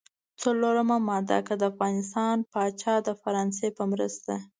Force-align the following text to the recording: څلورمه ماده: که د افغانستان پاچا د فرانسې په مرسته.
څلورمه 0.41 0.97
ماده: 1.09 1.37
که 1.47 1.53
د 1.57 1.61
افغانستان 1.71 2.37
پاچا 2.53 2.95
د 3.07 3.09
فرانسې 3.21 3.67
په 3.77 3.83
مرسته. 3.91 4.33